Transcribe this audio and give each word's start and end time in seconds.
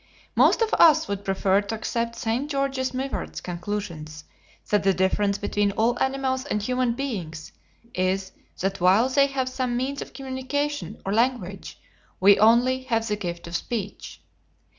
Most 0.35 0.63
of 0.63 0.73
us 0.73 1.07
would 1.07 1.23
prefer 1.23 1.61
to 1.61 1.75
accept 1.75 2.15
St. 2.15 2.49
George 2.49 2.91
Mivart's 2.91 3.39
conclusions, 3.39 4.23
that 4.71 4.81
the 4.81 4.95
difference 4.95 5.37
between 5.37 5.71
all 5.73 5.95
animals 6.01 6.43
and 6.43 6.59
human 6.59 6.93
beings 6.93 7.51
is 7.93 8.31
that 8.61 8.81
while 8.81 9.09
they 9.09 9.27
have 9.27 9.47
some 9.47 9.77
means 9.77 10.01
of 10.01 10.13
communication, 10.13 10.99
or 11.05 11.13
language, 11.13 11.79
we 12.19 12.39
only 12.39 12.81
have 12.85 13.07
the 13.07 13.15
gift 13.15 13.45
of 13.45 13.55
speech. 13.55 14.23